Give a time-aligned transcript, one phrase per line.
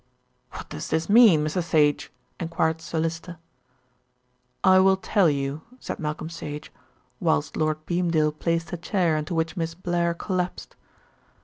[0.53, 1.61] "What does this mean, Mr.
[1.61, 3.37] Sage?" enquired Sir Lyster.
[4.63, 6.71] "I will tell you," said Malcolm Sage,
[7.19, 10.75] whilst Lord Beamdale placed a chair into which Miss Blair collapsed.